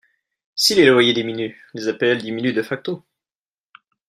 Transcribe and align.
Si 0.55 0.73
les 0.73 0.87
loyers 0.87 1.13
diminuent, 1.13 1.55
les 1.75 1.87
APL 1.87 2.17
diminuent 2.17 2.55
de 2.55 2.63
facto. 2.63 3.05